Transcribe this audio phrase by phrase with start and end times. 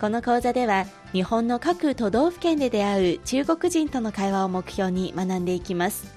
[0.00, 6.14] この講座では日本の各都道府県で出会う中国人との会話を目標に学んでいきます。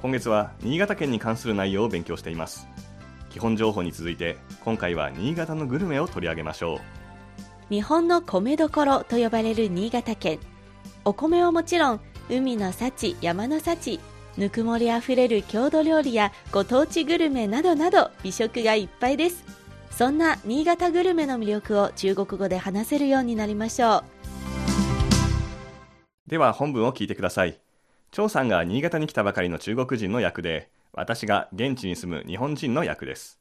[0.00, 2.66] 今月は新潟県に関する内容を勉強しています。
[3.28, 6.78] 基本情報に続いて今回は新潟のグルメを取り上げましょう。
[7.68, 10.38] 日本の米どころと呼ばれる新潟県。
[11.04, 12.00] お米はもちろん
[12.30, 14.00] 海の幸山の幸
[14.38, 19.44] ぬくもりあふれる郷土料理やご当地グルメなどなど美食がいっぱいです
[19.90, 24.04] そんな新潟グルメの魅力を中国語で話せるようになりましょう。
[26.26, 27.58] では本文を聞いてください。
[28.10, 33.38] 張さんが新潟に来たばかりの中国人の役で私が現地に住む日本人の役です。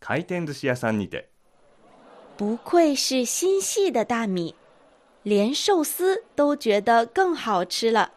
[0.00, 1.30] 回転寿司屋さんにて。
[2.36, 4.54] 不愧是心细的大米。
[5.24, 8.12] 连寿司都觉得更好吃了。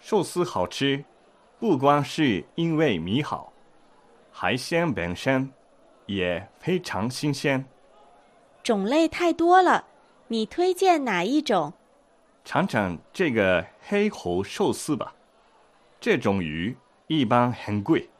[0.00, 1.04] 寿司好吃
[1.60, 3.52] 不光是因为米好。
[4.32, 5.48] 海鲜本身
[6.06, 7.64] 也非常新鲜。
[8.62, 9.84] 种类太多了
[10.28, 11.72] 你推荐哪一种？
[12.44, 15.14] 尝尝这个黑猴寿司吧。
[16.00, 18.10] 这种鱼一般很贵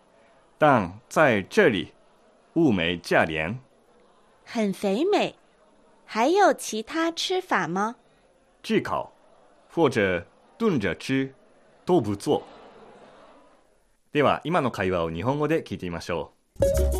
[0.56, 1.92] 但在这里
[2.54, 3.58] 物美价廉。
[4.44, 5.34] 很肥美
[6.06, 7.96] 还有其他吃法吗？
[8.62, 9.12] 炙烤
[9.70, 11.34] 或者炖着吃
[11.84, 12.42] 都不错
[14.12, 16.93] では今の会話を日本語で聞いてみましょう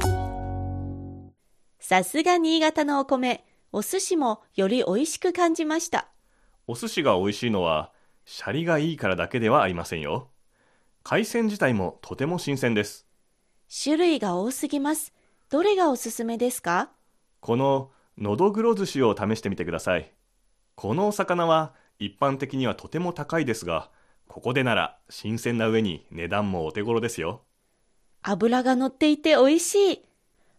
[1.87, 3.45] さすが新潟のお米。
[3.71, 6.09] お寿司もより美味しく感じました。
[6.67, 7.93] お寿司が美味しいのは
[8.25, 10.31] シャリがいいからだけではありませんよ。
[11.03, 13.07] 海鮮自体もとても新鮮です。
[13.83, 15.13] 種類が多すぎます。
[15.51, 16.89] どれがおすすめですか？
[17.41, 20.11] こののどぐろ寿司を試してみてください。
[20.77, 23.91] このお魚は一般的にはとても高いですが
[24.27, 27.43] ここでなら新鮮な上に値段もお手頃ですよ。
[28.23, 30.05] 油が乗っていて美味しい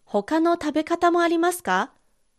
[0.07, 1.91] 他の食べ方もありますか？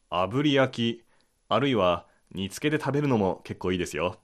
[0.08, 1.04] 炙り焼き
[1.48, 4.20] あるいは煮付けで食べるのも結構いいですよ。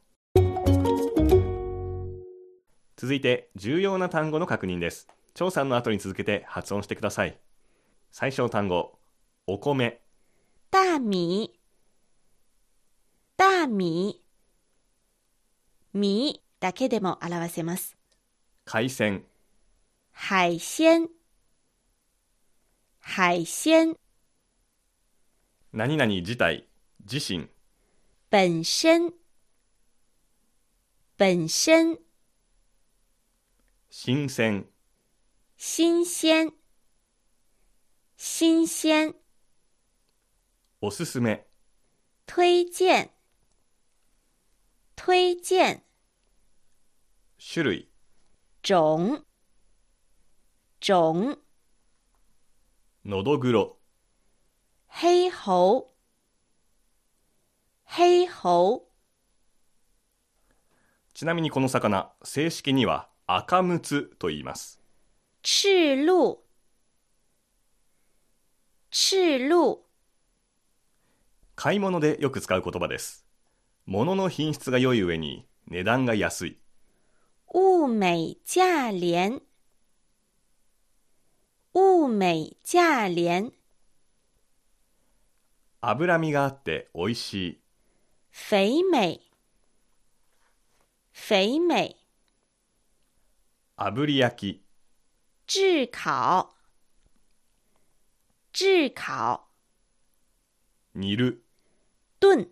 [2.97, 5.09] 続いて重要な単語の確認です。
[5.35, 7.37] 張さんの後に続けて発音してください。
[8.13, 8.97] 最初の単語
[9.49, 10.01] お米。
[10.71, 11.51] 大米
[13.37, 14.15] 大米
[15.93, 17.97] 米だけでも表せます。
[18.65, 19.25] 海鮮。
[20.15, 21.09] 海鮮
[23.05, 23.97] 海鮮。
[25.73, 26.69] 何々自体
[27.05, 27.49] 自身。
[28.31, 29.13] 本身。
[31.19, 31.99] 本身。
[33.91, 34.67] 新鮮。
[35.57, 36.53] 新鮮。
[38.17, 39.15] 新鮮。
[40.81, 41.47] おすすめ。
[42.27, 43.11] 推薦。
[44.97, 45.83] 推薦。
[47.37, 47.89] 種類。
[48.63, 49.23] 種
[50.81, 51.37] 種
[53.05, 53.79] のどぐろ
[54.87, 55.89] 黑猴
[57.85, 58.85] 黑猴
[61.13, 64.81] ちなみにこの魚正式には赤むつと言います。
[65.43, 66.37] 赤鹿
[68.91, 69.79] 赤鹿
[71.57, 73.27] 買い物でよく使う言葉です。
[73.85, 76.59] 物の品質が良い上に値段が安い。
[77.53, 79.43] 物美价廉
[81.75, 83.51] 物美价廉。
[85.81, 87.61] 脂身があって美味しい。
[88.31, 89.23] 肥美。
[91.15, 91.97] 肥美。
[93.79, 94.65] 炙り焼き。
[95.47, 96.51] 炙烤。
[98.53, 99.41] 炙烤。
[100.95, 101.43] 煮る。
[102.21, 102.49] 炖。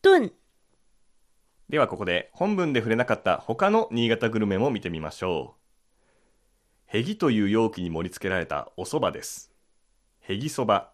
[0.00, 0.32] 炖。
[1.68, 5.65] ではここで本文で触れなかった他の新潟グルメも見てみましょう
[6.88, 9.50] へぎという容器に盛り付けられたお蕎麦です。
[10.20, 10.92] へぎそば。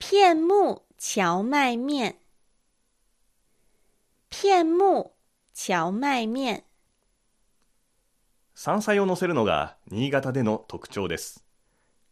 [0.00, 2.16] 片木荞麦面
[4.30, 5.12] 片木
[5.54, 6.64] 荞麦面
[8.54, 11.44] 山菜を乗せるのが新潟での特徴です。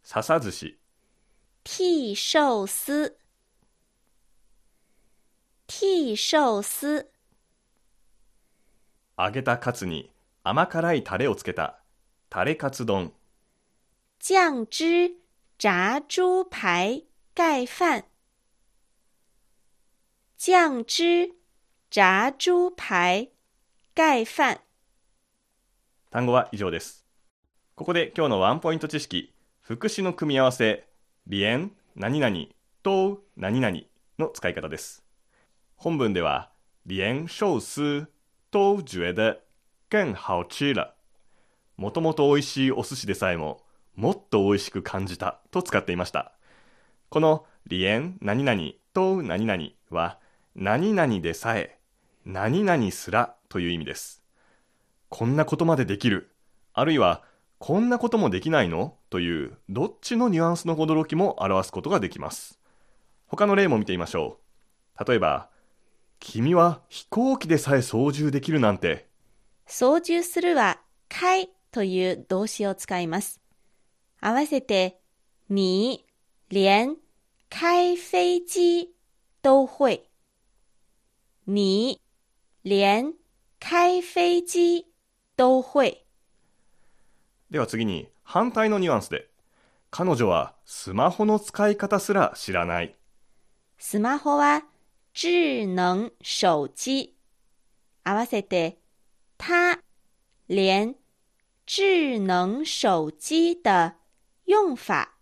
[0.03, 0.79] 笹寿司。
[1.65, 3.17] 替寿司
[5.67, 7.09] 替寿司
[9.17, 10.11] 揚げたカツに
[10.43, 11.79] 甘辛いタレをつけた
[12.35, 13.13] タレカツ丼
[14.19, 15.11] 酱汁
[15.57, 18.03] 炸猪排盖饭
[20.37, 21.31] 酱汁
[21.89, 23.29] 炸猪排
[23.95, 24.59] 盖饭。
[26.11, 27.05] 単語は以上です。
[27.73, 30.89] ここで今日のワンポイント知識、副詞の組み合わせ、
[31.27, 32.35] 連、何々、
[32.83, 33.77] と、何々
[34.19, 35.05] の使い方です。
[35.77, 36.51] 本文では、
[36.85, 38.07] 連寿司
[38.51, 39.45] 都觉得
[39.89, 40.94] 更好吃了。
[41.77, 43.61] もともと美味しいお寿司でさえも、
[43.95, 46.33] もっと美味しく感じたと使っていました。
[47.09, 48.61] この連、何々、
[48.93, 50.19] と、何々は、
[50.55, 51.79] 何々でさえ、
[52.25, 54.23] 何々すらという意味です。
[55.09, 56.31] こんなことまでできる。
[56.73, 57.23] あるいは、
[57.59, 62.59] こんなこともできないのという、どっちのニュアンスの驚きも表すことができます。
[63.27, 64.39] 他の例も見てみましょ
[64.99, 65.05] う。
[65.05, 65.49] 例えば、
[66.19, 69.07] 君は飛行機でさえ操縦できるなんて、
[69.67, 70.79] 操縦するは、
[71.09, 73.41] 開という動詞を使います。
[74.21, 75.01] 合わせて、
[75.49, 76.05] 你
[76.49, 76.95] 連
[77.49, 78.95] 開飛機
[79.41, 80.09] 都会。
[81.45, 81.99] 你
[82.63, 83.11] 連
[83.59, 84.85] 開飛機
[85.35, 86.05] 都会。
[87.51, 89.27] では次に反対のニュアンスで、
[89.91, 92.95] 彼女はスマホの使い方すら知らない。
[93.77, 94.63] スマホは
[95.13, 97.17] 智能手機。
[98.05, 98.77] 合わせて、
[99.37, 99.77] 他
[100.47, 100.95] 連
[101.65, 103.95] 智能手機的
[104.43, 105.17] 用法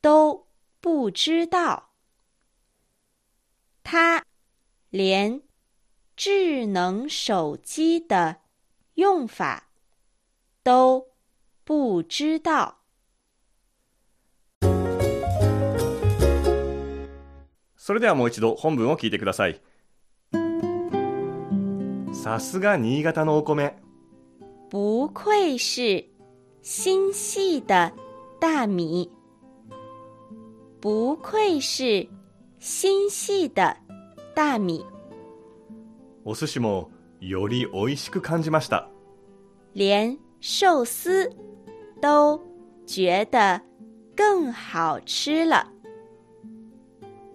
[0.00, 0.46] 都
[0.80, 1.90] 不知道。
[3.82, 4.24] 他
[4.90, 5.42] 連
[6.16, 8.42] 智能手機的
[8.94, 9.64] 用法
[10.62, 11.08] 都
[11.64, 12.76] 不知道。
[17.76, 19.60] それではもう一度本文を聞いてください。
[22.12, 23.85] さすが新潟のお米。
[24.78, 26.04] 不愧是
[26.60, 27.90] 心细的
[28.38, 29.10] 大米，
[30.82, 32.06] 不愧是
[32.58, 33.74] 心细的
[34.34, 34.84] 大米。
[36.24, 36.90] お寿司も
[37.20, 38.90] より美味しく感じました。
[39.72, 41.34] 连寿司
[42.02, 42.38] 都
[42.84, 43.62] 觉得
[44.14, 45.72] 更好吃了，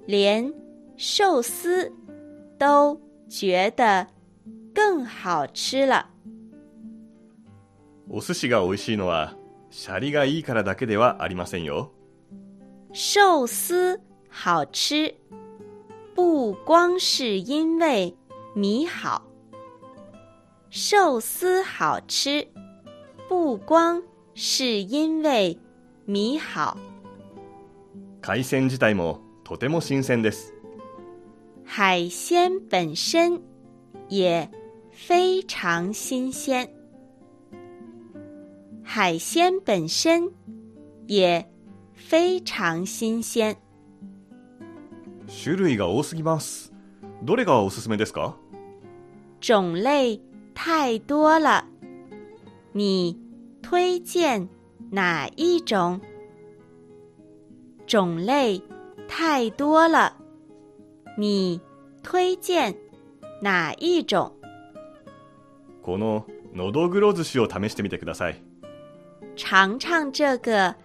[0.05, 0.53] 连
[0.95, 1.91] 寿司
[2.59, 4.05] 都觉得
[4.75, 6.11] 更好吃了。
[8.13, 9.38] お寿司が美味しいのは、
[9.69, 11.94] シャリがいいからだけではありませんよ。
[12.92, 13.98] 寿司
[14.30, 15.16] 好吃，
[16.13, 18.13] 不光是因为
[18.54, 19.22] 米好。
[20.69, 22.46] 寿司好吃，
[23.30, 24.04] 不光
[24.36, 25.58] 是因为
[26.06, 26.78] 米好。
[28.22, 30.54] 海鮮自体もとても新鮮です。
[31.66, 33.42] 海鲜本身
[34.10, 34.50] 也
[34.92, 36.81] 非常新鲜。
[38.93, 40.29] 海鲜本身
[41.07, 41.45] 也
[41.93, 43.55] 非常新鲜。
[45.29, 46.73] 種類が多すぎます。
[47.23, 48.35] どれがおすすめですか？
[49.39, 50.19] 种类
[50.53, 51.63] 太多了，
[52.73, 53.17] 你
[53.61, 54.49] 推荐
[54.91, 56.01] 哪一种？
[57.88, 58.61] 种类
[59.07, 60.17] 太多了，
[61.17, 61.61] 你
[62.03, 62.75] 推荐
[63.41, 64.33] 哪一种？
[65.81, 68.50] こののどぐろ寿司を試してみてください。
[69.43, 70.75] 尝尝这个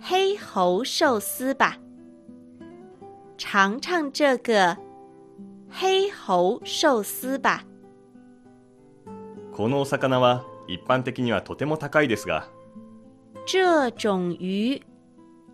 [0.00, 1.76] 黑猴寿司吧。
[3.36, 4.78] 尝尝这个
[5.68, 7.64] 黑猴寿司吧。
[9.52, 12.46] このお魚は一般的にはとても高いですが、
[13.46, 14.80] 这种鱼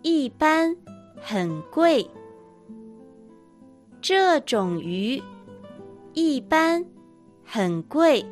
[0.03, 0.77] 一般
[1.19, 2.07] 很贵。
[4.03, 5.19] 这种鱼
[6.13, 6.85] 一般
[7.43, 8.23] 很贵。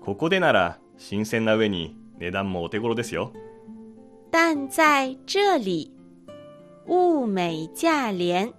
[0.00, 3.32] ここでなら新鮮な上に値段もお手頃ですよ。
[4.30, 5.92] 但在这里，
[6.86, 8.52] 物美价廉。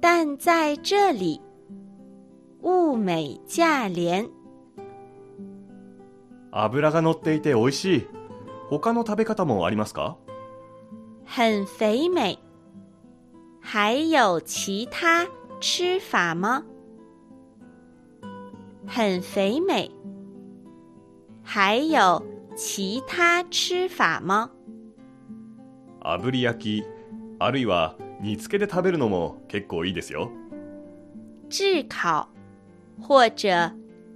[0.00, 1.40] 但在这里，
[2.62, 4.28] 物美价廉。
[6.52, 8.06] 脂が乗っていて美味しい。
[8.70, 10.16] 他の食べ方もありますか？
[11.26, 12.38] 很肥美。
[13.60, 15.26] 还有其他
[15.60, 16.64] 吃法吗？
[18.86, 19.90] 很肥美。
[21.42, 22.22] 还有
[22.56, 24.50] 其他吃法吗？
[26.02, 26.84] 炙り焼き、
[27.38, 30.30] あるいは煮付けで食べるのも結構いいですよ。
[31.48, 32.26] 炙烤
[33.00, 33.72] 或者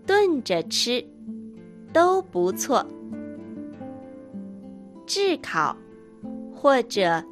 [0.06, 1.04] 炖着吃
[1.92, 2.86] 都不错。
[5.06, 5.76] 炙烤
[6.54, 7.24] 或者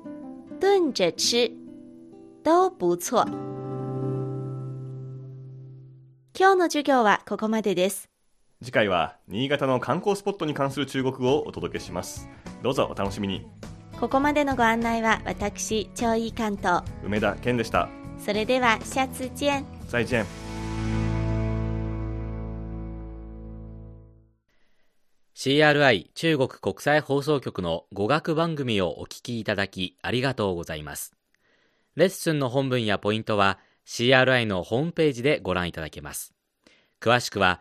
[0.60, 1.50] 炖着吃
[2.42, 3.26] 都不错。
[6.34, 8.11] 今日の授業はここまでです。
[8.62, 12.28] 次回は新潟の観光スポットに関する中国語をお届けします。
[12.62, 13.44] どうぞお楽しみに。
[13.98, 17.88] ここまでのご案内は私超井い関東梅田健でした。
[18.18, 20.24] それでは下次见再见
[25.34, 31.16] 再 CRI 中国国際放送局の語学番組をお聞きいただきありがとうございます。
[31.96, 36.32] レッスンの本文やポイントは CRI のホームページでご覧いただけます。
[37.00, 37.60] 詳しくは